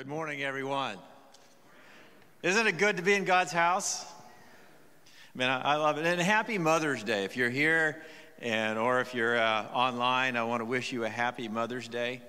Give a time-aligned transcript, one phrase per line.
[0.00, 0.96] Good morning, everyone.
[2.42, 4.02] Isn't it good to be in God's house?
[5.38, 6.06] I, I love it.
[6.06, 7.24] And happy Mother's Day.
[7.24, 8.00] If you're here
[8.40, 12.22] and or if you're uh, online, I want to wish you a happy Mother's Day.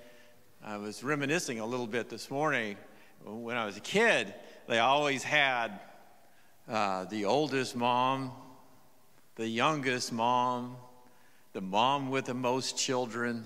[0.62, 2.76] I was reminiscing a little bit this morning.
[3.24, 4.34] When I was a kid,
[4.68, 5.80] they always had
[6.68, 8.34] uh, the oldest mom,
[9.36, 10.76] the youngest mom,
[11.54, 13.46] the mom with the most children.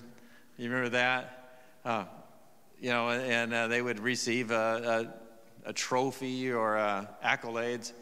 [0.57, 1.67] You remember that?
[1.85, 2.05] Uh,
[2.79, 5.11] you know, and uh, they would receive a,
[5.65, 7.93] a, a trophy or uh, accolades.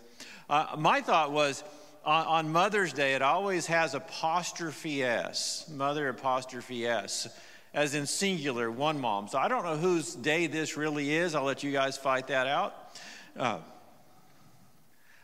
[0.50, 1.64] Uh, my thought was
[2.06, 7.28] on, on, Mother's Day, it always has apostrophe S, mother apostrophe S,
[7.74, 9.28] as in singular, one mom.
[9.28, 11.34] So I don't know whose day this really is.
[11.34, 12.76] I'll let you guys fight that out.
[13.38, 13.60] Uh,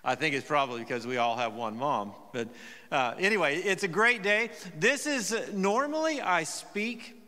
[0.03, 2.13] I think it's probably because we all have one mom.
[2.31, 2.47] But
[2.91, 4.51] uh, anyway, it's a great day.
[4.77, 7.18] This is uh, normally I speak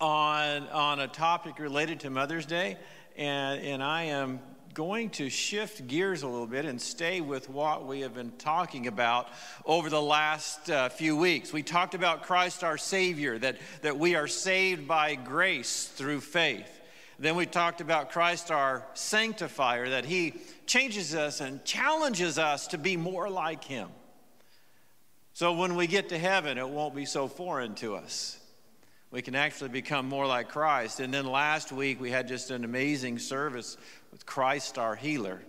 [0.00, 2.76] on, on a topic related to Mother's Day,
[3.16, 4.40] and, and I am
[4.74, 8.88] going to shift gears a little bit and stay with what we have been talking
[8.88, 9.28] about
[9.64, 11.52] over the last uh, few weeks.
[11.52, 16.80] We talked about Christ our Savior, that, that we are saved by grace through faith.
[17.20, 20.34] Then we talked about Christ our sanctifier, that he
[20.66, 23.88] changes us and challenges us to be more like him.
[25.34, 28.40] So when we get to heaven, it won't be so foreign to us
[29.14, 30.98] we can actually become more like Christ.
[30.98, 33.76] And then last week, we had just an amazing service
[34.10, 35.40] with Christ our healer.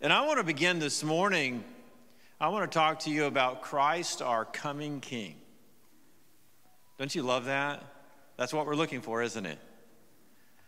[0.00, 1.62] And I want to begin this morning,
[2.40, 5.36] I want to talk to you about Christ our coming King.
[6.98, 7.84] Don't you love that?
[8.36, 9.60] That's what we're looking for, isn't it?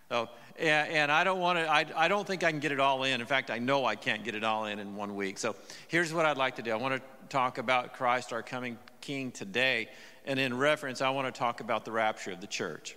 [0.08, 2.78] Oh, and, and I don't want to, I, I don't think I can get it
[2.78, 3.20] all in.
[3.20, 5.36] In fact, I know I can't get it all in in one week.
[5.36, 5.56] So
[5.88, 9.32] here's what I'd like to do I want to talk about Christ our coming King
[9.32, 9.88] today.
[10.26, 12.96] And in reference, I want to talk about the rapture of the church.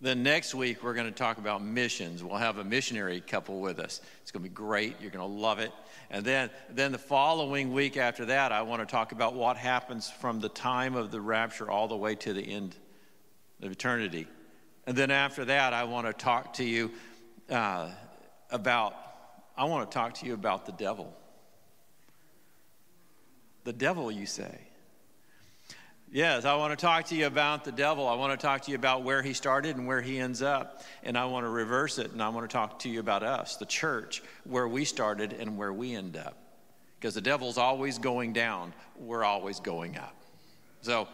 [0.00, 2.22] Then next week, we're going to talk about missions.
[2.22, 4.00] We'll have a missionary couple with us.
[4.22, 4.94] It's going to be great.
[5.00, 5.72] You're going to love it.
[6.10, 10.08] And then, then the following week after that, I want to talk about what happens
[10.08, 12.76] from the time of the rapture all the way to the end
[13.60, 14.28] of eternity.
[14.86, 16.92] And then after that, I want to talk to you
[17.50, 17.90] uh,
[18.50, 18.94] about,
[19.56, 21.12] I want to talk to you about the devil.
[23.64, 24.67] The devil, you say.
[26.10, 28.08] Yes, I want to talk to you about the devil.
[28.08, 30.82] I want to talk to you about where he started and where he ends up.
[31.02, 33.56] And I want to reverse it and I want to talk to you about us,
[33.56, 36.38] the church, where we started and where we end up.
[36.98, 40.14] Because the devil's always going down, we're always going up.
[40.80, 41.08] So,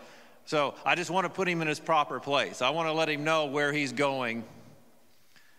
[0.45, 2.63] so I just want to put him in his proper place.
[2.63, 4.45] I want to let him know where he's going.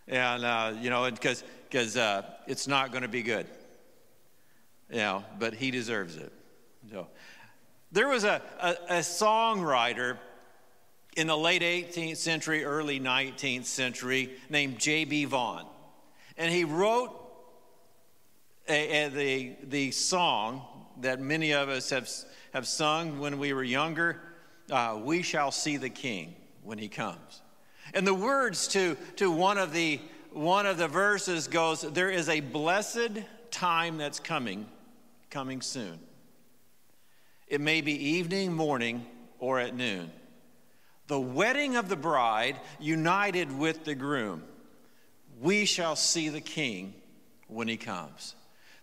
[0.07, 3.47] And, uh, you know, because because uh, it's not going to be good.
[4.89, 6.31] You know, but he deserves it.
[6.89, 7.07] So,
[7.91, 10.17] there was a, a, a songwriter
[11.15, 15.25] in the late 18th century, early 19th century named J.B.
[15.25, 15.65] Vaughn.
[16.37, 17.11] And he wrote
[18.67, 20.61] a, a, the, the song
[21.01, 22.09] that many of us have,
[22.53, 24.19] have sung when we were younger
[24.71, 27.41] uh, We Shall See the King when He Comes.
[27.93, 30.01] And the words to, to one, of the,
[30.31, 34.65] one of the verses goes, There is a blessed time that's coming,
[35.29, 35.99] coming soon.
[37.47, 39.05] It may be evening, morning,
[39.39, 40.11] or at noon.
[41.07, 44.43] The wedding of the bride united with the groom.
[45.39, 46.95] We shall see the king
[47.47, 48.35] when he comes.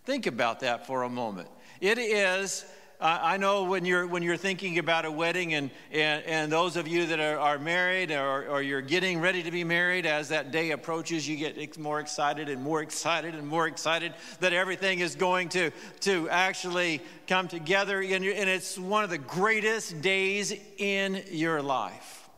[0.05, 1.49] Think about that for a moment.
[1.81, 2.65] It is
[2.99, 6.87] I know when you're, when you're thinking about a wedding, and, and, and those of
[6.87, 10.51] you that are, are married or, or you're getting ready to be married, as that
[10.51, 15.15] day approaches, you get more excited and more excited and more excited that everything is
[15.15, 15.71] going to,
[16.01, 18.01] to actually come together.
[18.01, 22.29] And, and it's one of the greatest days in your life.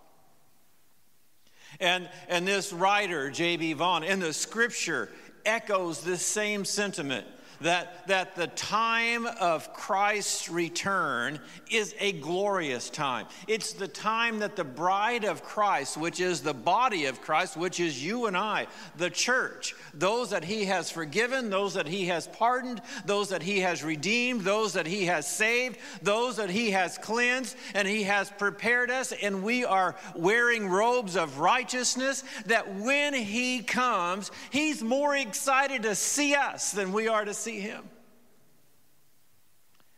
[1.80, 3.74] And, and this writer, J.B.
[3.74, 5.10] Vaughn, in the scripture
[5.46, 7.28] echoes this same sentiment
[7.62, 11.40] that, that the time of Christ's return
[11.72, 13.26] is a glorious time.
[13.48, 17.80] It's the time that the bride of Christ, which is the body of Christ, which
[17.80, 18.68] is you and I,
[18.98, 23.60] the church, those that he has forgiven, those that he has pardoned, those that he
[23.62, 28.30] has redeemed, those that he has saved, those that he has cleansed, and he has
[28.32, 35.16] prepared us, and we are wearing robes of righteousness, that when he comes, he's more
[35.16, 37.88] excited to see us than we are to see see him.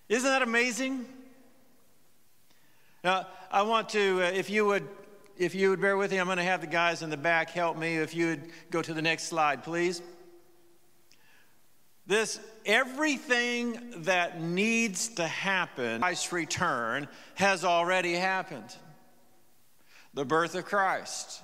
[0.09, 1.05] Isn't that amazing?
[3.05, 4.85] Now, I want to, uh, if you would,
[5.37, 7.51] if you would bear with me, I'm going to have the guys in the back
[7.51, 7.95] help me.
[7.95, 10.01] If you would go to the next slide, please.
[12.05, 18.75] This everything that needs to happen, Christ's return, has already happened.
[20.13, 21.41] The birth of Christ,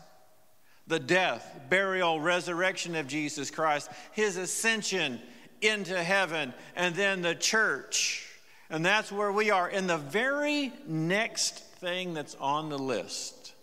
[0.86, 5.22] the death, burial, resurrection of Jesus Christ, his ascension
[5.64, 8.28] into heaven, and then the church.
[8.70, 9.68] And that's where we are.
[9.68, 13.54] And the very next thing that's on the list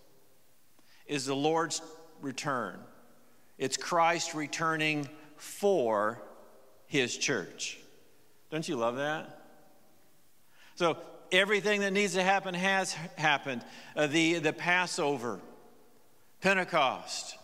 [1.06, 1.82] is the Lord's
[2.20, 2.79] return.
[3.58, 6.23] It's Christ returning for
[6.87, 7.79] his church.
[8.50, 9.44] Don't you love that?
[10.76, 10.96] So,
[11.32, 13.62] everything that needs to happen has happened.
[13.94, 15.41] Uh, the, the Passover,
[16.41, 17.37] Pentecost,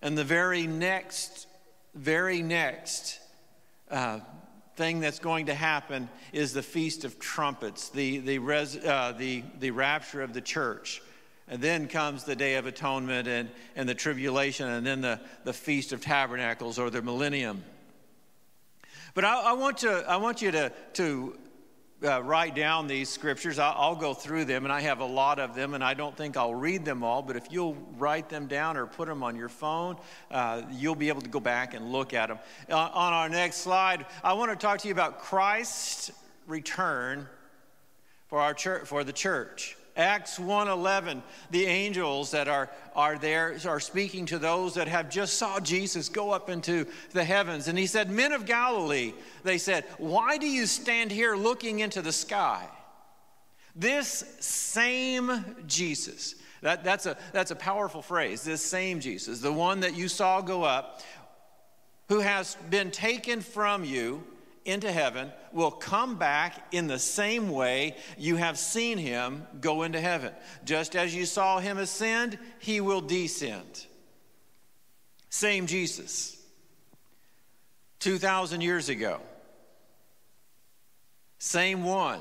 [0.00, 1.46] and the very next,
[1.94, 3.20] very next
[3.90, 4.20] uh,
[4.76, 9.44] thing that's going to happen is the Feast of Trumpets, the, the, res, uh, the,
[9.60, 11.02] the rapture of the church.
[11.46, 15.52] And then comes the Day of Atonement and, and the tribulation, and then the, the
[15.52, 17.62] Feast of Tabernacles or the millennium.
[19.12, 21.38] But I, I want, to, I want you to, to
[22.04, 23.58] uh, write down these scriptures.
[23.58, 26.16] I'll, I'll, go through them, and I have a lot of them, and I don't
[26.16, 27.22] think I'll read them all.
[27.22, 29.96] But if you'll write them down or put them on your phone,
[30.30, 32.38] uh, you'll be able to go back and look at them.
[32.68, 36.12] Uh, on our next slide, I want to talk to you about Christ's
[36.46, 37.26] return
[38.28, 39.76] for our church, for the church.
[39.96, 45.38] Acts 1:11, the angels that are, are there are speaking to those that have just
[45.38, 47.68] saw Jesus go up into the heavens.
[47.68, 49.14] And he said, Men of Galilee,
[49.44, 52.66] they said, why do you stand here looking into the sky?
[53.76, 59.80] This same Jesus, that, that's, a, that's a powerful phrase, this same Jesus, the one
[59.80, 61.02] that you saw go up,
[62.08, 64.24] who has been taken from you
[64.64, 70.00] into heaven will come back in the same way you have seen him go into
[70.00, 70.32] heaven.
[70.64, 73.86] Just as you saw him ascend, he will descend.
[75.28, 76.40] Same Jesus.
[78.00, 79.20] 2,000 years ago.
[81.38, 82.20] Same one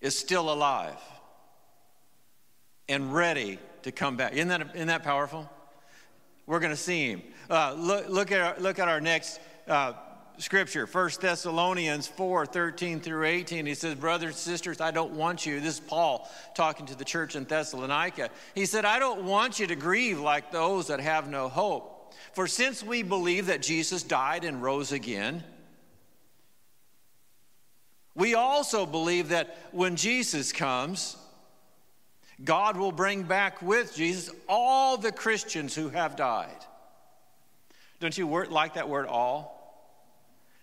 [0.00, 1.00] is still alive
[2.88, 4.34] and ready to come back.
[4.34, 5.48] Isn't that, isn't that powerful?
[6.46, 7.22] We're going to see him.
[7.48, 9.94] Uh, look, look, at our, look at our next uh,
[10.38, 13.66] scripture, 1 Thessalonians 4 13 through 18.
[13.66, 15.60] He says, Brothers and sisters, I don't want you.
[15.60, 18.30] This is Paul talking to the church in Thessalonica.
[18.54, 22.14] He said, I don't want you to grieve like those that have no hope.
[22.32, 25.44] For since we believe that Jesus died and rose again,
[28.14, 31.16] we also believe that when Jesus comes,
[32.42, 36.64] God will bring back with Jesus all the Christians who have died.
[38.00, 39.53] Don't you like that word all?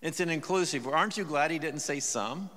[0.02, 0.86] It's an inclusive.
[0.86, 2.50] Aren't you glad he didn't say some?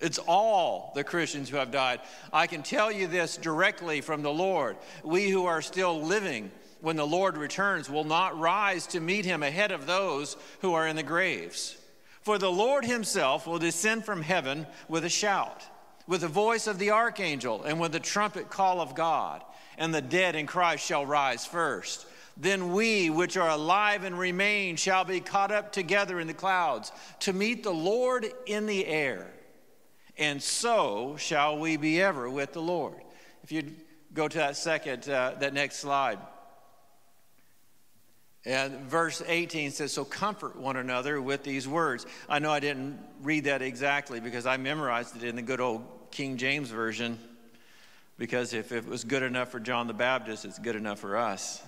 [0.00, 2.00] It's all the Christians who have died.
[2.32, 4.76] I can tell you this directly from the Lord.
[5.04, 6.50] We who are still living
[6.80, 10.88] when the Lord returns will not rise to meet him ahead of those who are
[10.88, 11.76] in the graves.
[12.22, 15.62] For the Lord himself will descend from heaven with a shout,
[16.06, 19.42] with the voice of the archangel, and with the trumpet call of God,
[19.78, 22.06] and the dead in Christ shall rise first.
[22.36, 26.92] Then we, which are alive and remain, shall be caught up together in the clouds
[27.20, 29.30] to meet the Lord in the air.
[30.16, 33.00] And so shall we be ever with the Lord.
[33.42, 33.74] If you
[34.12, 36.18] go to that second, uh, that next slide.
[38.44, 42.06] And verse 18 says, So comfort one another with these words.
[42.28, 45.84] I know I didn't read that exactly because I memorized it in the good old
[46.10, 47.18] King James Version.
[48.18, 51.62] Because if it was good enough for John the Baptist, it's good enough for us.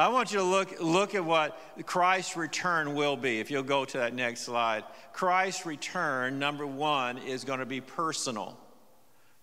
[0.00, 3.38] I want you to look, look at what Christ's return will be.
[3.38, 4.82] If you'll go to that next slide.
[5.12, 8.58] Christ's return, number one, is going to be personal.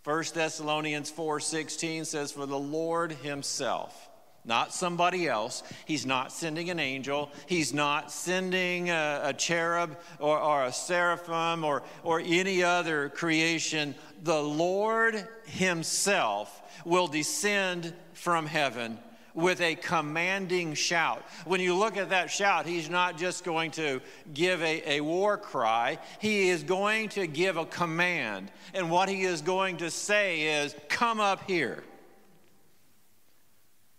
[0.04, 4.10] 1 Thessalonians 4:16 says, For the Lord Himself,
[4.46, 5.62] not somebody else.
[5.86, 7.30] He's not sending an angel.
[7.46, 13.94] He's not sending a, a cherub or, or a seraphim or, or any other creation.
[14.24, 18.98] The Lord Himself will descend from heaven
[19.38, 21.24] with a commanding shout.
[21.46, 24.02] When you look at that shout, he's not just going to
[24.34, 28.52] give a, a war cry, he is going to give a command.
[28.74, 31.84] And what he is going to say is, Come up here.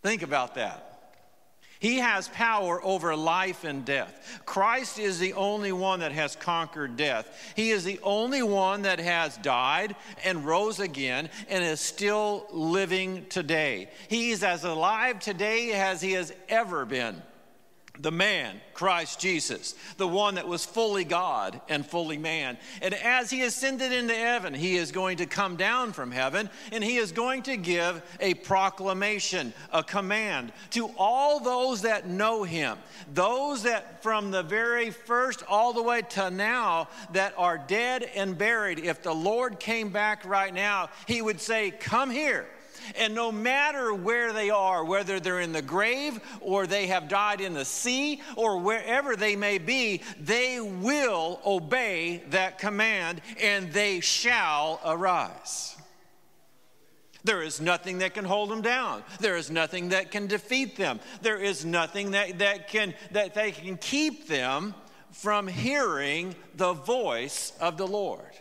[0.02, 0.87] Think about that.
[1.80, 4.40] He has power over life and death.
[4.44, 7.52] Christ is the only one that has conquered death.
[7.54, 9.94] He is the only one that has died
[10.24, 13.90] and rose again and is still living today.
[14.08, 17.22] He is as alive today as he has ever been.
[17.98, 22.58] The man, Christ Jesus, the one that was fully God and fully man.
[22.80, 26.82] And as he ascended into heaven, he is going to come down from heaven and
[26.82, 32.78] he is going to give a proclamation, a command to all those that know him,
[33.12, 38.38] those that from the very first all the way to now that are dead and
[38.38, 38.78] buried.
[38.78, 42.46] If the Lord came back right now, he would say, Come here.
[42.96, 47.40] And no matter where they are, whether they're in the grave or they have died
[47.40, 54.00] in the sea or wherever they may be, they will obey that command and they
[54.00, 55.76] shall arise.
[57.24, 59.02] There is nothing that can hold them down.
[59.20, 61.00] There is nothing that can defeat them.
[61.20, 64.74] There is nothing that, that, can, that they can keep them
[65.10, 68.38] from hearing the voice of the Lord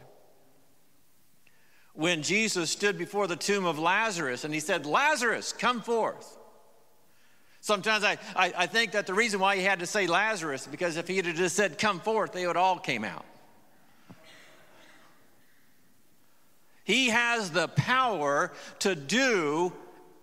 [1.98, 6.38] when Jesus stood before the tomb of Lazarus and he said, Lazarus, come forth.
[7.60, 10.96] Sometimes I, I, I, think that the reason why he had to say Lazarus, because
[10.96, 13.26] if he had just said, come forth, they would all came out.
[16.84, 19.74] He has the power to do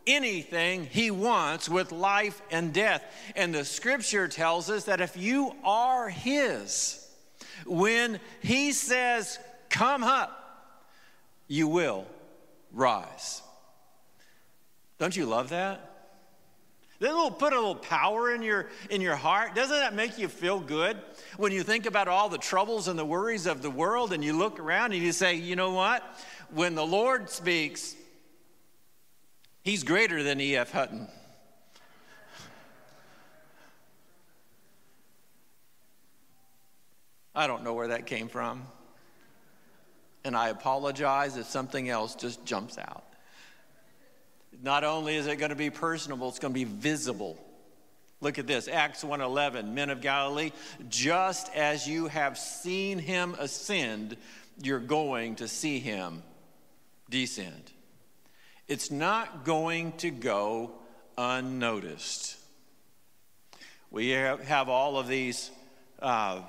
[0.07, 3.05] anything he wants with life and death.
[3.35, 7.05] And the scripture tells us that if you are his,
[7.67, 9.41] when he says,
[9.71, 10.44] come up,
[11.49, 12.07] you will
[12.73, 13.43] rise.
[14.99, 15.91] Don't you love that?
[17.01, 19.55] Doesn't it put a little power in your, in your heart?
[19.55, 20.97] Doesn't that make you feel good
[21.37, 24.33] when you think about all the troubles and the worries of the world and you
[24.33, 26.03] look around and you say, you know what?
[26.51, 27.97] When the Lord speaks,
[29.65, 30.73] He's greater than E.F.
[30.73, 31.09] Hutton.
[37.35, 38.67] I don't know where that came from
[40.25, 43.05] and I apologize if something else just jumps out.
[44.63, 47.39] Not only is it going to be personable, it's going to be visible.
[48.21, 50.53] Look at this, Acts 1:11, men of Galilee,
[50.89, 54.17] just as you have seen him ascend,
[54.63, 56.23] you're going to see him
[57.11, 57.73] descend.
[58.67, 60.73] It's not going to go
[61.19, 62.37] unnoticed.
[63.91, 65.51] We have all of these,
[66.01, 66.41] uh,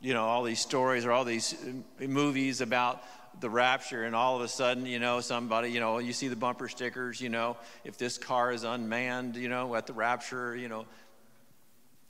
[0.00, 3.02] you know, all these stories or all these uh, movies about
[3.40, 6.36] the rapture and all of a sudden you know somebody you know you see the
[6.36, 10.68] bumper stickers you know if this car is unmanned you know at the rapture you
[10.68, 10.86] know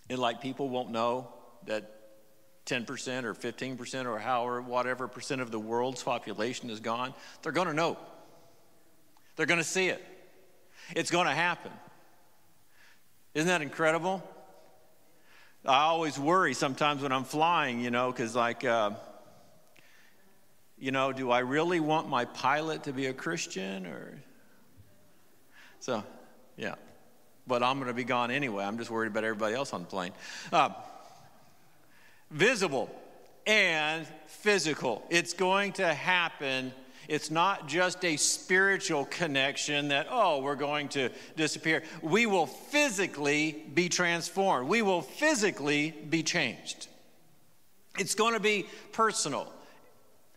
[0.08, 1.26] and like people won't know
[1.64, 1.90] that
[2.66, 7.12] 10% or 15% or however whatever percent of the world's population is gone
[7.42, 7.98] they're going to know.
[9.36, 10.04] They're going to see it.
[10.94, 11.72] It's going to happen.
[13.34, 14.26] Isn't that incredible
[15.66, 18.90] i always worry sometimes when i'm flying you know because like uh,
[20.78, 24.18] you know, do I really want my pilot to be a Christian or?
[25.80, 26.04] So,
[26.56, 26.74] yeah.
[27.46, 28.64] But I'm going to be gone anyway.
[28.64, 30.12] I'm just worried about everybody else on the plane.
[30.52, 30.70] Uh,
[32.30, 32.90] visible
[33.46, 35.04] and physical.
[35.08, 36.72] It's going to happen.
[37.08, 41.82] It's not just a spiritual connection that, oh, we're going to disappear.
[42.02, 46.88] We will physically be transformed, we will physically be changed.
[47.98, 49.52] It's going to be personal.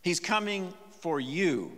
[0.01, 1.71] He's coming for you.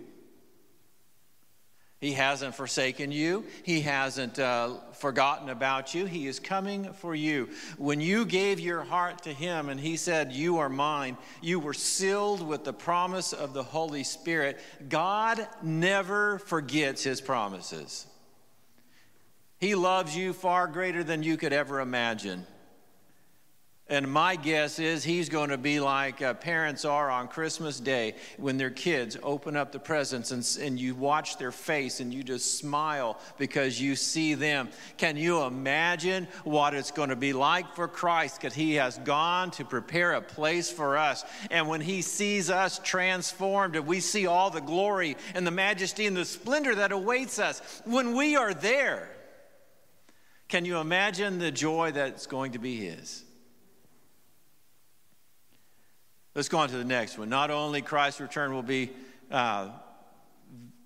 [2.01, 3.45] He hasn't forsaken you.
[3.61, 6.05] He hasn't uh, forgotten about you.
[6.05, 7.47] He is coming for you.
[7.77, 11.75] When you gave your heart to Him and He said, You are mine, you were
[11.75, 14.59] sealed with the promise of the Holy Spirit.
[14.89, 18.07] God never forgets His promises.
[19.59, 22.47] He loves you far greater than you could ever imagine.
[23.91, 28.15] And my guess is he's going to be like uh, parents are on Christmas Day
[28.37, 32.23] when their kids open up the presents and, and you watch their face and you
[32.23, 34.69] just smile because you see them.
[34.95, 38.39] Can you imagine what it's going to be like for Christ?
[38.39, 41.25] Because he has gone to prepare a place for us.
[41.49, 46.07] And when he sees us transformed and we see all the glory and the majesty
[46.07, 49.09] and the splendor that awaits us, when we are there,
[50.47, 53.25] can you imagine the joy that's going to be his?
[56.33, 57.29] Let's go on to the next one.
[57.29, 58.91] Not only Christ's return will be
[59.29, 59.69] uh,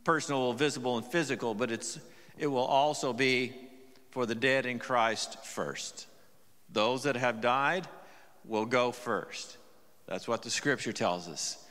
[0.04, 2.00] personal, visible, and physical, but it's,
[2.38, 3.54] it will also be
[4.10, 6.08] for the dead in Christ first.
[6.72, 7.88] Those that have died
[8.44, 9.58] will go first.
[10.08, 11.64] That's what the scripture tells us.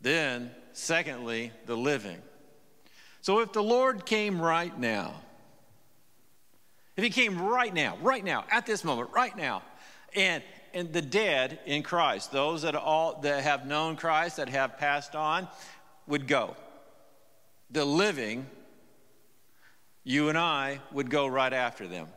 [0.00, 2.18] Then, secondly, the living.
[3.22, 5.14] So if the Lord came right now,
[6.96, 9.62] if he came right now, right now, at this moment, right now,
[10.14, 10.42] and
[10.74, 15.14] and the dead in Christ, those that all that have known Christ, that have passed
[15.14, 15.48] on,
[16.06, 16.56] would go.
[17.70, 18.46] The living,
[20.04, 22.08] you and I, would go right after them.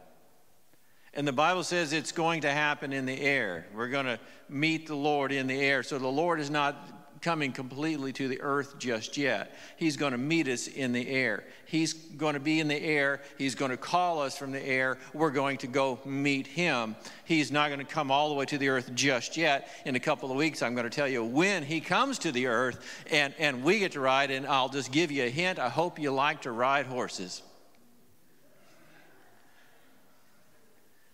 [1.14, 3.66] And the Bible says it's going to happen in the air.
[3.76, 5.84] We're going to meet the Lord in the air.
[5.84, 9.56] So the Lord is not coming completely to the earth just yet.
[9.78, 11.44] He's going to meet us in the air.
[11.66, 13.22] He's going to be in the air.
[13.38, 14.98] He's going to call us from the air.
[15.14, 16.96] We're going to go meet him.
[17.26, 19.70] He's not going to come all the way to the earth just yet.
[19.86, 22.48] In a couple of weeks, I'm going to tell you when he comes to the
[22.48, 22.80] earth
[23.12, 24.32] and, and we get to ride.
[24.32, 25.60] And I'll just give you a hint.
[25.60, 27.44] I hope you like to ride horses.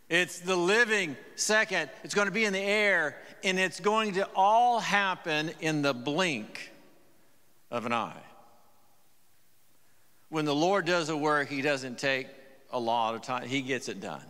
[0.10, 1.90] It's the living second.
[2.04, 5.94] It's going to be in the air, and it's going to all happen in the
[5.94, 6.72] blink
[7.70, 8.24] of an eye.
[10.30, 12.28] When the Lord does a work, He doesn't take
[12.72, 14.24] a lot of time, He gets it done.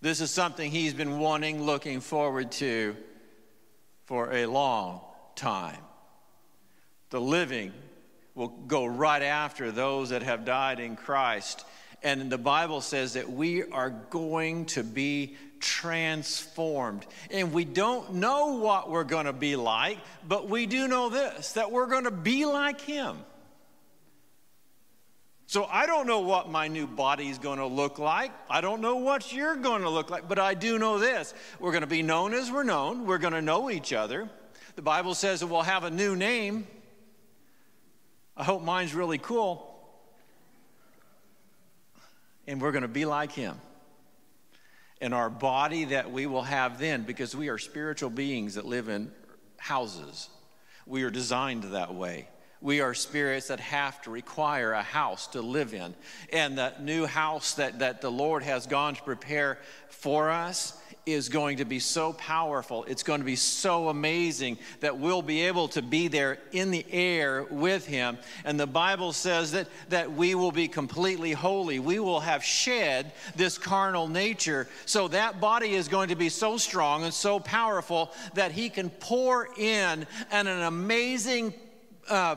[0.00, 2.96] This is something He's been wanting, looking forward to
[4.06, 5.00] for a long
[5.36, 5.78] time.
[7.10, 7.72] The living
[8.34, 11.64] will go right after those that have died in Christ
[12.02, 17.06] and the Bible says that we are going to be transformed.
[17.30, 21.52] And we don't know what we're going to be like, but we do know this
[21.52, 23.18] that we're going to be like Him.
[25.48, 28.32] So I don't know what my new body is going to look like.
[28.50, 31.34] I don't know what you're going to look like, but I do know this.
[31.60, 33.06] We're going to be known as we're known.
[33.06, 34.28] We're going to know each other.
[34.74, 36.66] The Bible says that we'll have a new name.
[38.36, 39.75] I hope mine's really cool
[42.46, 43.56] and we're going to be like him.
[45.00, 48.88] And our body that we will have then, because we are spiritual beings that live
[48.88, 49.12] in
[49.58, 50.28] houses,
[50.86, 52.28] we are designed that way.
[52.62, 55.94] We are spirits that have to require a house to live in.
[56.32, 61.28] And the new house that, that the Lord has gone to prepare for us is
[61.28, 62.84] going to be so powerful.
[62.84, 66.84] It's going to be so amazing that we'll be able to be there in the
[66.90, 68.18] air with him.
[68.44, 71.78] And the Bible says that, that we will be completely holy.
[71.78, 74.66] We will have shed this carnal nature.
[74.84, 78.90] So that body is going to be so strong and so powerful that he can
[78.90, 81.54] pour in an, an amazing
[82.08, 82.36] uh,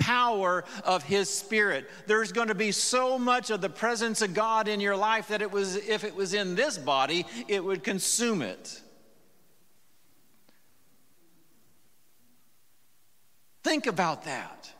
[0.00, 1.88] power of his spirit.
[2.06, 5.42] There's going to be so much of the presence of God in your life that
[5.42, 8.80] it was if it was in this body, it would consume it.
[13.62, 14.72] Think about that.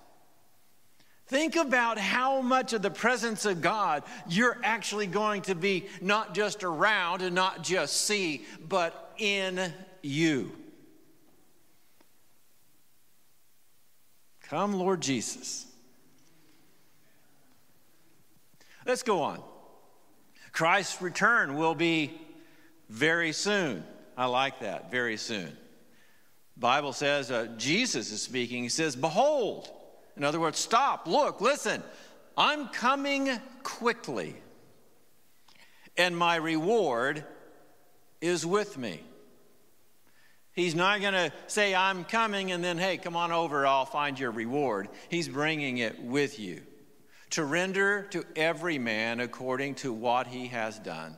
[1.26, 6.34] Think about how much of the presence of God you're actually going to be not
[6.34, 10.50] just around and not just see, but in you.
[14.50, 15.64] Come, Lord Jesus.
[18.84, 19.40] Let's go on.
[20.50, 22.20] Christ's return will be
[22.88, 23.84] very soon.
[24.16, 25.56] I like that, very soon.
[26.56, 28.64] Bible says uh, Jesus is speaking.
[28.64, 29.70] He says, "Behold."
[30.16, 31.80] In other words, stop, look, listen.
[32.36, 33.30] I'm coming
[33.62, 34.34] quickly,
[35.96, 37.24] and my reward
[38.20, 39.04] is with me.
[40.52, 44.18] He's not going to say, I'm coming, and then, hey, come on over, I'll find
[44.18, 44.88] your reward.
[45.08, 46.62] He's bringing it with you
[47.30, 51.16] to render to every man according to what he has done.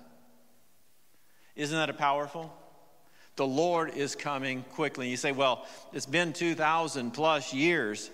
[1.56, 2.52] Isn't that a powerful?
[3.36, 5.08] The Lord is coming quickly.
[5.08, 8.10] You say, well, it's been 2,000 plus years.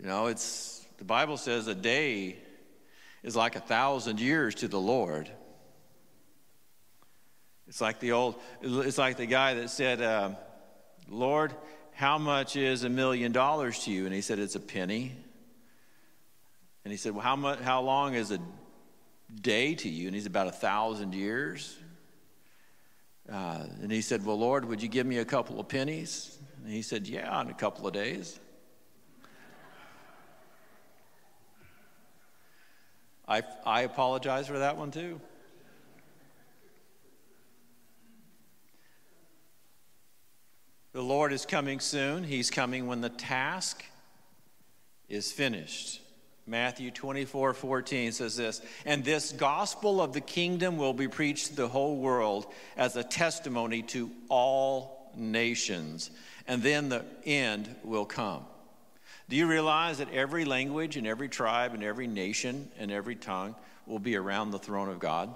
[0.00, 2.36] You know, it's the Bible says a day
[3.24, 5.28] is like a thousand years to the Lord.
[7.68, 10.30] It's like the old, it's like the guy that said, uh,
[11.08, 11.54] Lord,
[11.92, 14.06] how much is a million dollars to you?
[14.06, 15.14] And he said, It's a penny.
[16.84, 18.38] And he said, Well, how, much, how long is a
[19.42, 20.06] day to you?
[20.06, 21.76] And he's about a thousand years.
[23.30, 26.38] Uh, and he said, Well, Lord, would you give me a couple of pennies?
[26.64, 28.40] And he said, Yeah, in a couple of days.
[33.26, 35.20] I, I apologize for that one too.
[40.98, 42.24] The Lord is coming soon.
[42.24, 43.84] He's coming when the task
[45.08, 46.00] is finished.
[46.44, 51.54] Matthew 24, 14 says this, and this gospel of the kingdom will be preached to
[51.54, 56.10] the whole world as a testimony to all nations,
[56.48, 58.44] and then the end will come.
[59.28, 63.54] Do you realize that every language and every tribe and every nation and every tongue
[63.86, 65.32] will be around the throne of God?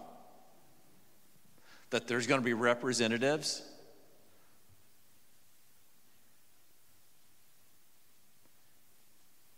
[1.91, 3.63] That there's going to be representatives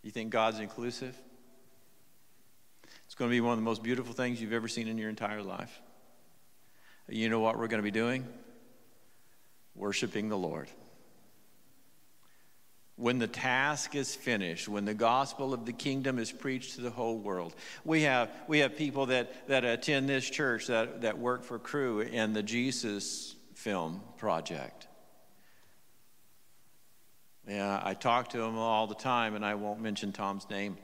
[0.05, 1.19] You think God's inclusive?
[3.07, 5.09] It's going to be one of the most beautiful things you've ever seen in your
[5.11, 5.81] entire life.
[7.09, 8.27] You know what we're going to be doing?
[9.75, 10.69] Worshiping the Lord.
[12.97, 16.91] when the task is finished, when the gospel of the kingdom is preached to the
[16.91, 17.55] whole world.
[17.85, 22.03] We have, we have people that, that attend this church that, that work for Cru
[22.03, 24.87] and the Jesus Film Project.
[27.49, 30.79] Yeah, I talk to them all the time, and I won't mention Tom's name.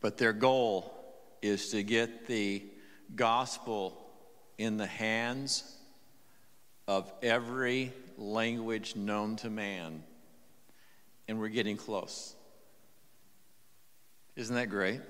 [0.00, 0.92] But their goal
[1.40, 2.62] is to get the
[3.14, 3.96] gospel
[4.58, 5.76] in the hands
[6.86, 10.02] of every language known to man.
[11.28, 12.34] And we're getting close.
[14.36, 15.00] Isn't that great?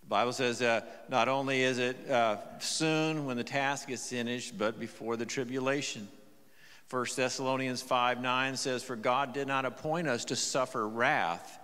[0.00, 4.58] The Bible says uh, not only is it uh, soon when the task is finished,
[4.58, 6.08] but before the tribulation.
[6.90, 11.58] 1 Thessalonians 5 9 says, For God did not appoint us to suffer wrath,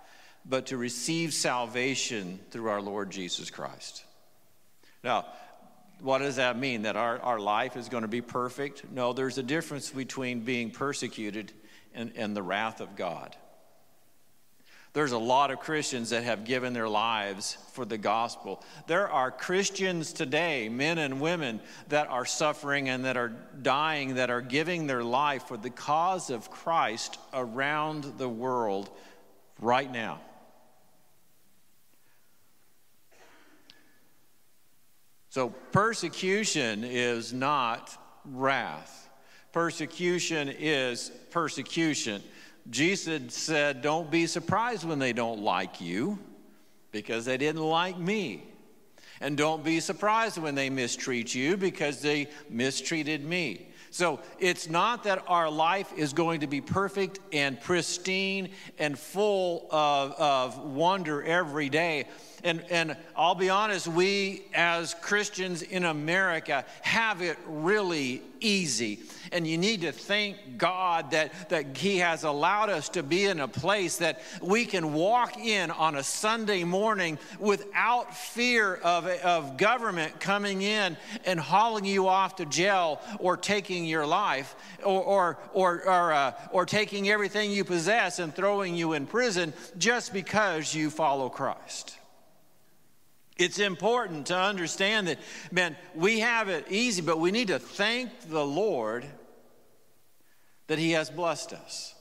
[0.45, 4.05] but to receive salvation through our Lord Jesus Christ.
[5.03, 5.25] Now,
[5.99, 6.83] what does that mean?
[6.83, 8.89] That our, our life is going to be perfect?
[8.89, 11.51] No, there's a difference between being persecuted
[11.93, 13.35] and, and the wrath of God.
[14.97, 18.63] There's a lot of Christians that have given their lives for the gospel.
[18.87, 23.31] There are Christians today, men and women, that are suffering and that are
[23.61, 28.89] dying, that are giving their life for the cause of Christ around the world
[29.61, 30.19] right now.
[35.29, 39.11] So, persecution is not wrath.
[39.51, 42.23] Persecution is persecution.
[42.69, 46.19] Jesus said, Don't be surprised when they don't like you,
[46.91, 48.43] because they didn't like me.
[49.19, 53.67] And don't be surprised when they mistreat you, because they mistreated me.
[53.89, 59.67] So it's not that our life is going to be perfect and pristine and full
[59.71, 62.05] of, of wonder every day.
[62.43, 68.99] And, and I'll be honest, we as Christians in America have it really easy.
[69.31, 73.39] And you need to thank God that, that He has allowed us to be in
[73.39, 79.57] a place that we can walk in on a Sunday morning without fear of, of
[79.57, 85.39] government coming in and hauling you off to jail or taking your life or, or,
[85.53, 90.73] or, or, uh, or taking everything you possess and throwing you in prison just because
[90.73, 91.97] you follow Christ.
[93.37, 95.19] It's important to understand that,
[95.51, 99.05] man, we have it easy, but we need to thank the Lord
[100.67, 101.93] that He has blessed us.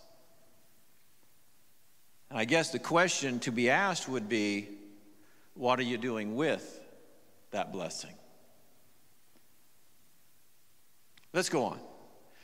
[2.31, 4.69] And I guess the question to be asked would be
[5.55, 6.81] what are you doing with
[7.51, 8.15] that blessing?
[11.33, 11.79] Let's go on.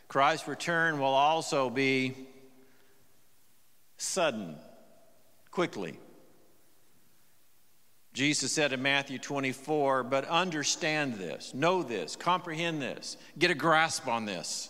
[0.08, 2.14] Christ's return will also be
[3.96, 4.56] sudden,
[5.50, 5.98] quickly.
[8.12, 14.06] Jesus said in Matthew 24, but understand this, know this, comprehend this, get a grasp
[14.06, 14.68] on this.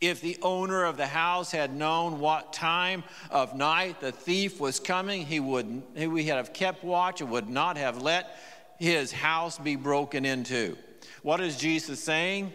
[0.00, 4.78] If the owner of the house had known what time of night the thief was
[4.78, 8.38] coming, he would he would have kept watch and would not have let
[8.78, 10.76] his house be broken into.
[11.22, 12.52] What is Jesus saying?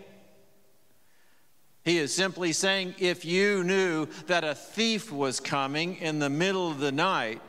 [1.83, 6.71] He is simply saying, if you knew that a thief was coming in the middle
[6.71, 7.41] of the night,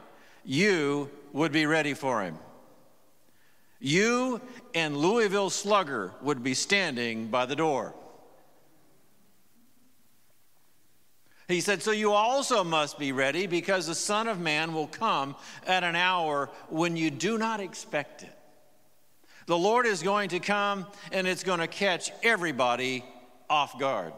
[0.44, 2.36] you would be ready for him.
[3.84, 4.40] You
[4.74, 7.94] and Louisville Slugger would be standing by the door.
[11.48, 15.36] He said, So you also must be ready because the Son of Man will come
[15.66, 18.32] at an hour when you do not expect it.
[19.44, 23.04] The Lord is going to come and it's going to catch everybody
[23.50, 24.14] off guard.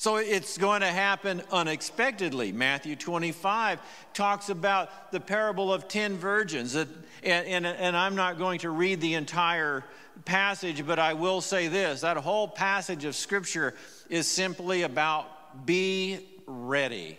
[0.00, 2.52] So it's going to happen unexpectedly.
[2.52, 3.80] Matthew 25
[4.14, 6.76] talks about the parable of 10 virgins.
[6.76, 6.88] and,
[7.24, 9.84] and, and, I'm not going to read the entire
[10.24, 13.74] passage, but I will say this that whole passage of Scripture
[14.08, 17.18] is simply about be ready.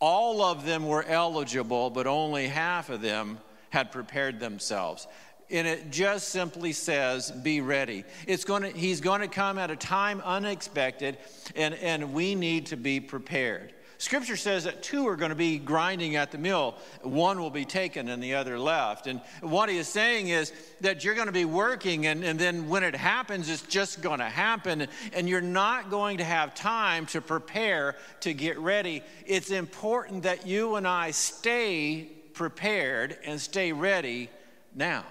[0.00, 3.38] All of them were eligible, but only half of them
[3.70, 5.06] had prepared themselves
[5.50, 8.04] and it just simply says be ready.
[8.26, 11.18] It's going to he's going to come at a time unexpected
[11.56, 13.72] and and we need to be prepared.
[14.00, 16.76] Scripture says that two are going to be grinding at the mill.
[17.02, 19.08] One will be taken and the other left.
[19.08, 22.68] And what he is saying is that you're going to be working and, and then
[22.68, 27.06] when it happens it's just going to happen and you're not going to have time
[27.06, 29.02] to prepare to get ready.
[29.26, 34.30] It's important that you and i stay prepared and stay ready
[34.76, 35.04] now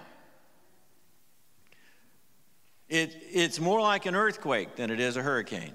[2.88, 5.74] it, it's more like an earthquake than it is a hurricane.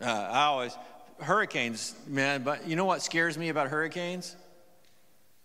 [0.00, 0.76] Uh, I always,
[1.20, 4.36] hurricanes, man, but you know what scares me about hurricanes?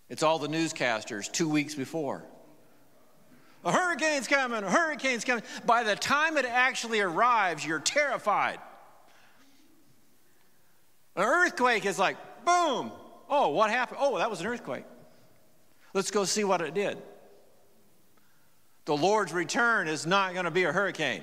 [0.10, 2.23] It's all the newscasters two weeks before.
[3.65, 5.43] A hurricane's coming, a hurricane's coming.
[5.65, 8.60] By the time it actually arrives, you're terrified.
[11.15, 12.91] An earthquake is like, boom.
[13.29, 13.99] Oh, what happened?
[14.01, 14.86] Oh, that was an earthquake.
[15.93, 16.97] Let's go see what it did.
[18.88, 21.21] The Lord's return is not going to be a hurricane,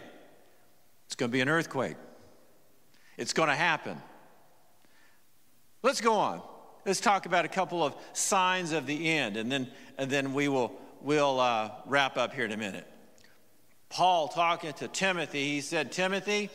[1.06, 1.96] it's going to be an earthquake.
[3.16, 3.96] It's going to happen.
[5.82, 6.42] Let's go on.
[6.84, 10.48] Let's talk about a couple of signs of the end, and then, and then we
[10.48, 12.86] will we'll, uh, wrap up here in a minute.
[13.88, 16.50] Paul talking to Timothy, he said, Timothy,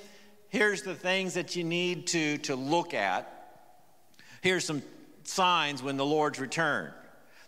[0.49, 3.63] here's the things that you need to, to look at.
[4.41, 4.83] Here's some
[5.23, 6.91] signs when the Lord's return.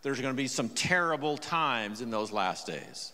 [0.02, 3.14] There's going to be some terrible times in those last days.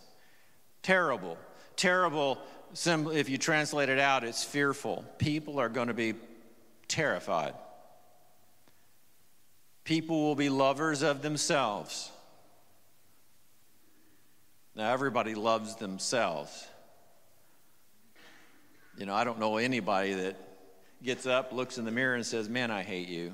[0.84, 1.38] Terrible.
[1.76, 2.40] Terrible,
[2.74, 5.06] if you translate it out, it's fearful.
[5.18, 6.14] People are going to be
[6.88, 7.54] terrified.
[9.84, 12.12] People will be lovers of themselves.
[14.76, 16.68] Now, everybody loves themselves.
[18.98, 20.36] You know, I don't know anybody that
[21.04, 23.34] gets up, looks in the mirror, and says, Man, I hate you.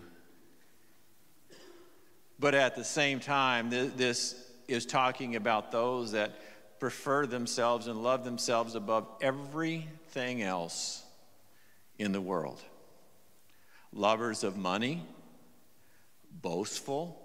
[2.40, 4.36] But at the same time, this
[4.68, 6.34] is talking about those that
[6.84, 11.02] prefer themselves and love themselves above everything else
[11.98, 12.62] in the world.
[13.94, 15.02] Lovers of money,
[16.42, 17.18] boastful,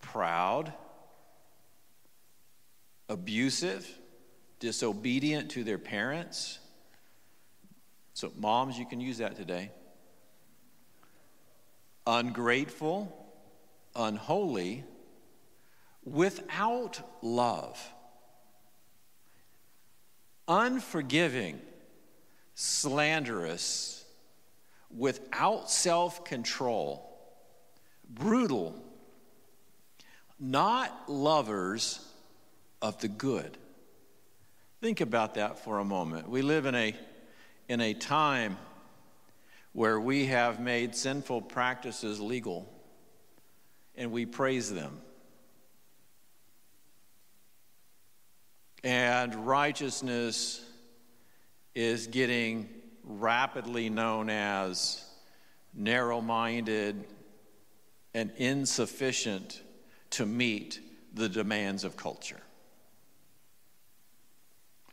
[0.00, 0.72] proud,
[3.10, 3.86] abusive,
[4.58, 6.58] disobedient to their parents.
[8.14, 9.70] So, moms, you can use that today.
[12.06, 13.14] Ungrateful,
[13.94, 14.82] unholy,
[16.06, 17.78] without love,
[20.48, 21.60] unforgiving,
[22.54, 24.04] slanderous,
[24.90, 27.18] without self control,
[28.08, 28.74] brutal,
[30.38, 32.00] not lovers
[32.82, 33.56] of the good.
[34.80, 36.28] Think about that for a moment.
[36.28, 36.94] We live in a,
[37.68, 38.58] in a time
[39.72, 42.72] where we have made sinful practices legal
[43.96, 45.00] and we praise them.
[48.84, 50.64] And righteousness
[51.74, 52.68] is getting
[53.04, 55.04] rapidly known as
[55.74, 57.04] narrow minded
[58.14, 59.60] and insufficient
[60.10, 60.80] to meet
[61.12, 62.40] the demands of culture.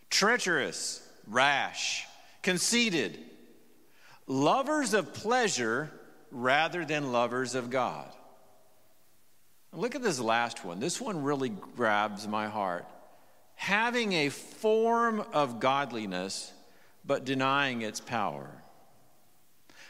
[0.09, 2.05] Treacherous, rash,
[2.41, 3.17] conceited,
[4.27, 5.89] lovers of pleasure
[6.31, 8.11] rather than lovers of God.
[9.71, 10.79] Look at this last one.
[10.79, 12.85] This one really grabs my heart.
[13.55, 16.51] Having a form of godliness,
[17.05, 18.49] but denying its power.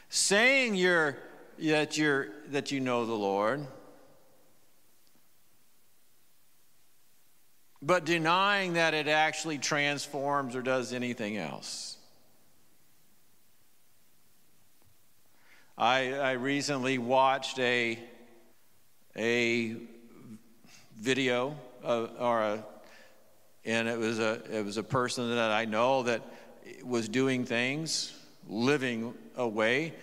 [0.09, 1.17] Saying you're,
[1.59, 3.65] that, you're, that you know the Lord,
[7.81, 11.97] but denying that it actually transforms or does anything else.
[15.77, 17.99] I, I recently watched a
[19.15, 19.75] a
[20.97, 22.65] video of, or a,
[23.65, 26.21] and it was a it was a person that I know that
[26.83, 28.13] was doing things,
[28.47, 29.93] living a way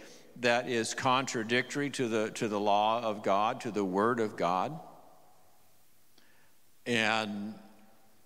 [0.41, 4.79] that is contradictory to the to the law of God, to the word of God.
[6.87, 7.55] And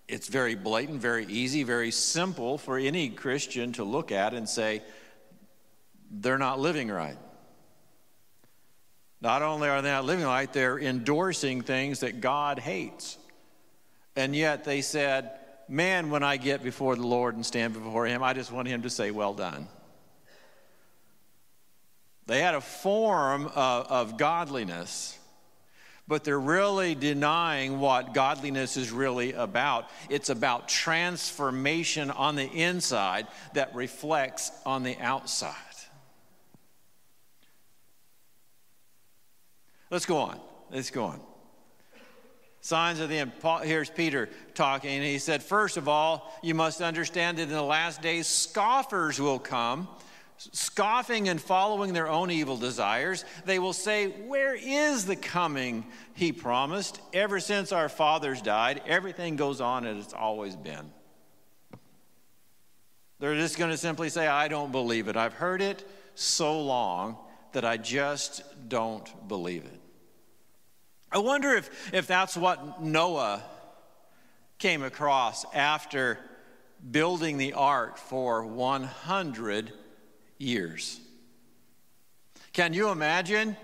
[0.07, 4.81] it's very blatant, very easy, very simple for any Christian to look at and say,
[6.11, 7.17] they're not living right.
[9.21, 13.17] Not only are they not living right, they're endorsing things that God hates.
[14.15, 15.31] And yet they said,
[15.67, 18.83] Man, when I get before the Lord and stand before Him, I just want Him
[18.83, 19.67] to say, Well done.
[22.27, 25.17] They had a form of, of godliness,
[26.07, 29.89] but they're really denying what godliness is really about.
[30.09, 35.53] It's about transformation on the inside that reflects on the outside.
[39.91, 40.39] Let's go on.
[40.71, 41.21] Let's go on.
[42.65, 43.29] Signs of the.
[43.63, 47.61] Here's Peter talking, and he said, First of all, you must understand that in the
[47.61, 49.87] last days, scoffers will come,
[50.39, 53.23] scoffing and following their own evil desires.
[53.45, 57.01] They will say, Where is the coming he promised?
[57.13, 60.91] Ever since our fathers died, everything goes on as it's always been.
[63.19, 65.15] They're just going to simply say, I don't believe it.
[65.15, 67.17] I've heard it so long
[67.51, 69.84] that I just don't believe it.
[71.15, 73.41] I wonder if, if that's what Noah
[74.57, 76.19] came across after
[76.91, 79.71] building the ark for 100
[80.37, 80.99] years.
[82.51, 83.55] Can you imagine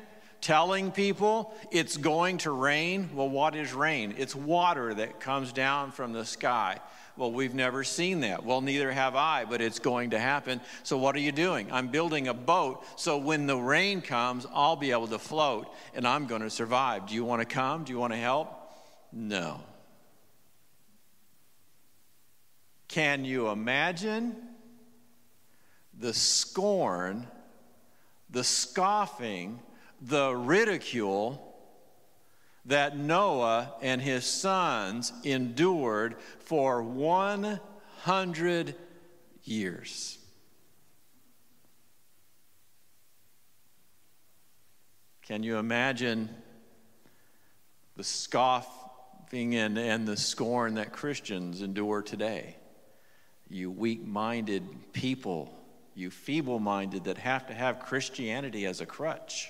[0.42, 3.10] telling people it's going to rain.
[3.14, 4.16] Well, what is rain?
[4.18, 6.80] It's water that comes down from the sky.
[7.18, 8.44] Well, we've never seen that.
[8.46, 10.62] Well, neither have I, but it's going to happen.
[10.84, 11.72] So, what are you doing?
[11.72, 16.08] I'm building a boat so when the rain comes, I'll be able to float and
[16.08, 17.08] I'm going to survive.
[17.08, 17.84] Do you want to come?
[17.84, 18.50] Do you want to help?
[19.12, 19.62] No.
[22.88, 24.36] Can you imagine
[25.98, 27.28] the scorn,
[28.30, 29.60] the scoffing,
[30.02, 31.48] the ridicule
[32.66, 38.76] that Noah and his sons endured for 100
[39.44, 40.18] years.
[45.24, 46.30] Can you imagine
[47.96, 52.58] the scoffing and, and the scorn that Christians endure today?
[53.48, 55.54] You weak minded people,
[55.94, 59.50] you feeble minded that have to have Christianity as a crutch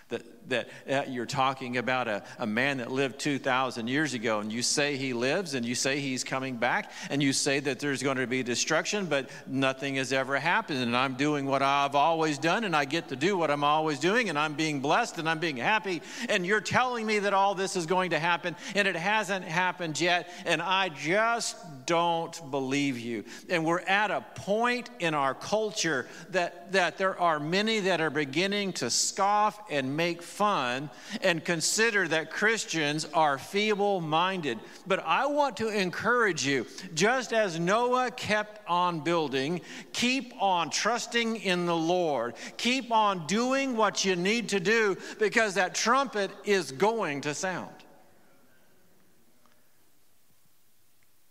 [0.11, 4.51] that, that uh, you're talking about a, a man that lived 2,000 years ago, and
[4.51, 8.03] you say he lives, and you say he's coming back, and you say that there's
[8.03, 12.37] going to be destruction, but nothing has ever happened, and I'm doing what I've always
[12.37, 15.27] done, and I get to do what I'm always doing, and I'm being blessed, and
[15.27, 18.87] I'm being happy, and you're telling me that all this is going to happen, and
[18.87, 23.23] it hasn't happened yet, and I just don't believe you.
[23.49, 28.09] And we're at a point in our culture that, that there are many that are
[28.09, 30.89] beginning to scoff and make fun
[31.21, 34.57] and consider that Christians are feeble minded.
[34.87, 39.61] But I want to encourage you, just as Noah kept on building,
[39.93, 42.33] keep on trusting in the Lord.
[42.57, 47.75] Keep on doing what you need to do because that trumpet is going to sound.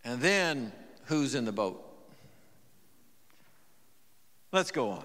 [0.04, 0.72] And then
[1.06, 1.84] who's in the boat?
[4.52, 5.04] Let's go on.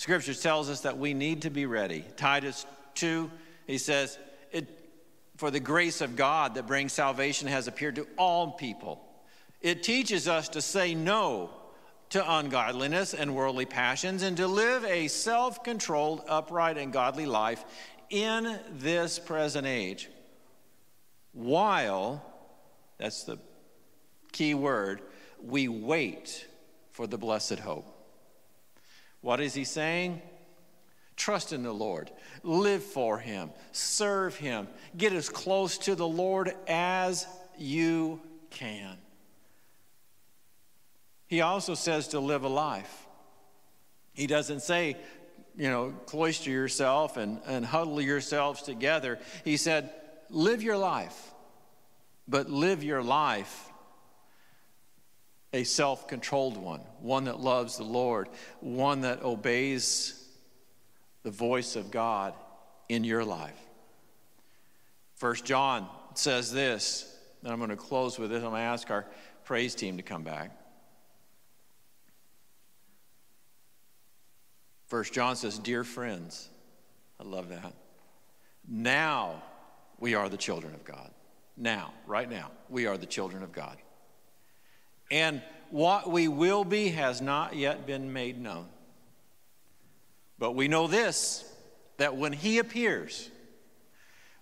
[0.00, 2.06] Scripture tells us that we need to be ready.
[2.16, 3.30] Titus 2,
[3.66, 4.18] he says,
[4.50, 4.66] it,
[5.36, 9.06] For the grace of God that brings salvation has appeared to all people.
[9.60, 11.50] It teaches us to say no
[12.08, 17.62] to ungodliness and worldly passions and to live a self controlled, upright, and godly life
[18.08, 20.08] in this present age.
[21.32, 22.24] While,
[22.96, 23.38] that's the
[24.32, 25.02] key word,
[25.44, 26.46] we wait
[26.90, 27.89] for the blessed hope.
[29.20, 30.22] What is he saying?
[31.16, 32.10] Trust in the Lord,
[32.42, 37.26] live for him, serve him, get as close to the Lord as
[37.58, 38.96] you can.
[41.26, 43.06] He also says to live a life.
[44.14, 44.96] He doesn't say,
[45.56, 49.18] you know, cloister yourself and, and huddle yourselves together.
[49.44, 49.90] He said,
[50.30, 51.32] live your life,
[52.26, 53.69] but live your life
[55.52, 58.28] a self controlled one, one that loves the Lord,
[58.60, 60.28] one that obeys
[61.22, 62.34] the voice of God
[62.88, 63.58] in your life.
[65.16, 68.42] First John says this, and I'm going to close with this.
[68.42, 69.06] I'm going to ask our
[69.44, 70.56] praise team to come back.
[74.86, 76.48] First John says, Dear friends,
[77.20, 77.72] I love that.
[78.68, 79.42] Now
[79.98, 81.10] we are the children of God.
[81.56, 83.76] Now, right now, we are the children of God.
[85.10, 88.66] And what we will be has not yet been made known.
[90.38, 91.44] But we know this
[91.98, 93.30] that when he appears,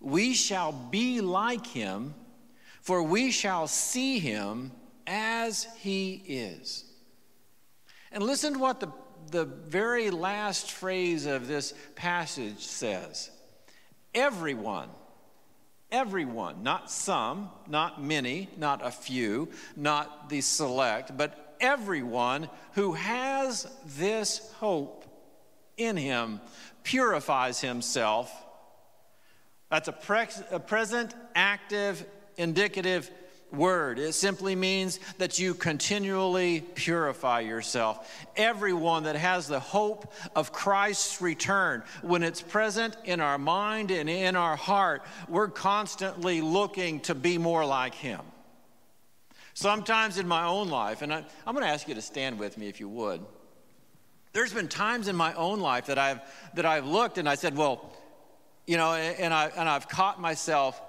[0.00, 2.14] we shall be like him,
[2.82, 4.70] for we shall see him
[5.08, 6.84] as he is.
[8.12, 8.92] And listen to what the,
[9.32, 13.30] the very last phrase of this passage says
[14.14, 14.88] Everyone
[15.90, 23.66] Everyone, not some, not many, not a few, not the select, but everyone who has
[23.96, 25.04] this hope
[25.78, 26.40] in him
[26.82, 28.30] purifies himself.
[29.70, 32.04] That's a, pre- a present, active,
[32.36, 33.10] indicative
[33.52, 33.98] word.
[33.98, 38.26] It simply means that you continually purify yourself.
[38.36, 44.08] Everyone that has the hope of Christ's return, when it's present in our mind and
[44.08, 48.20] in our heart, we're constantly looking to be more like Him.
[49.54, 52.56] Sometimes in my own life, and I, am going to ask you to stand with
[52.56, 53.24] me if you would.
[54.32, 56.20] There's been times in my own life that I've,
[56.54, 57.92] that I've looked and I said, well,
[58.68, 60.80] you know, and, I, and I've caught myself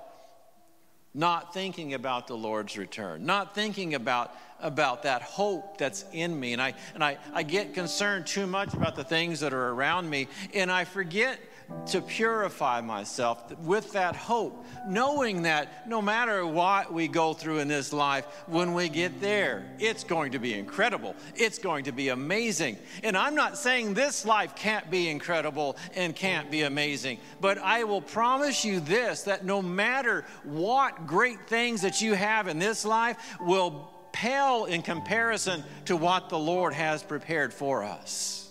[1.13, 6.54] not thinking about the Lord's return, not thinking about, about that hope that's in me.
[6.54, 10.10] And, I, and I, I get concerned too much about the things that are around
[10.10, 11.40] me, and I forget
[11.88, 17.67] to purify myself with that hope, knowing that no matter what we go through in
[17.67, 21.15] this life, when we get there, it's going to be incredible.
[21.36, 22.78] It's going to be amazing.
[23.04, 27.84] And I'm not saying this life can't be incredible and can't be amazing, but I
[27.84, 32.86] will promise you this that no matter what great things that you have in this
[32.86, 38.48] life will pale in comparison to what the Lord has prepared for us.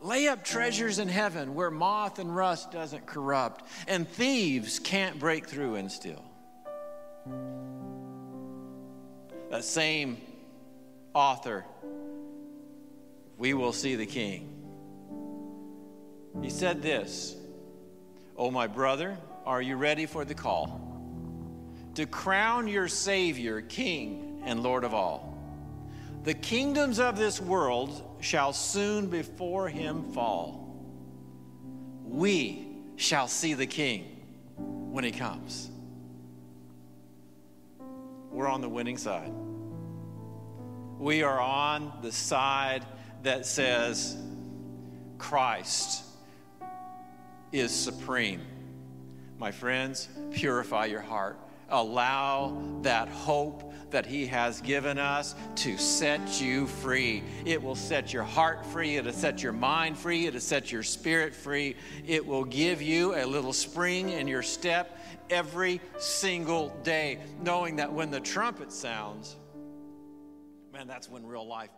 [0.00, 5.46] Lay up treasures in heaven where moth and rust doesn't corrupt and thieves can't break
[5.46, 6.24] through and steal.
[9.50, 10.18] That same
[11.14, 11.64] author,
[13.38, 14.54] we will see the king.
[16.42, 17.36] He said this
[18.36, 20.80] Oh, my brother, are you ready for the call?
[21.96, 25.36] To crown your Savior, King and Lord of all.
[26.22, 30.76] The kingdoms of this world shall soon before him fall.
[32.04, 32.66] We
[32.96, 34.04] shall see the king
[34.56, 35.70] when he comes.
[38.30, 39.32] We're on the winning side.
[40.98, 42.84] We are on the side
[43.22, 44.16] that says
[45.16, 46.04] Christ
[47.52, 48.42] is supreme.
[49.38, 51.38] My friends, purify your heart.
[51.68, 57.22] Allow that hope that He has given us to set you free.
[57.44, 61.34] It will set your heart free, it'll set your mind free, it'll set your spirit
[61.34, 61.76] free.
[62.06, 64.98] It will give you a little spring in your step
[65.30, 69.36] every single day, knowing that when the trumpet sounds,
[70.72, 71.70] man, that's when real life